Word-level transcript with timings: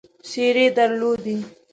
څېرې 0.29 0.67
درلودې. 0.77 1.37